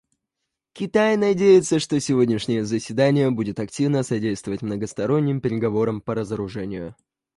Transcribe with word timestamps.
Китай 0.73 1.15
надеется, 1.15 1.77
что 1.77 1.99
сегодняшнее 1.99 2.65
заседание 2.65 3.29
будет 3.29 3.59
активно 3.59 4.01
содействовать 4.01 4.63
многосторонним 4.63 5.41
переговорам 5.41 6.01
по 6.01 6.15
разоружению. 6.15 6.95